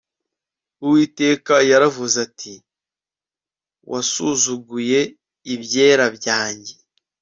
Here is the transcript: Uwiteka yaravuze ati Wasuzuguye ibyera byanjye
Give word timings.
Uwiteka 0.85 1.55
yaravuze 1.71 2.15
ati 2.27 2.53
Wasuzuguye 3.91 5.01
ibyera 5.53 6.05
byanjye 6.17 6.73